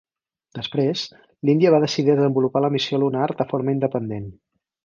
Després, 0.59 1.03
l'Índia 1.49 1.73
va 1.77 1.81
decidir 1.85 2.13
desenvolupar 2.21 2.65
la 2.67 2.73
missió 2.79 3.03
lunar 3.05 3.31
de 3.43 3.51
forma 3.55 3.79
independent. 3.81 4.31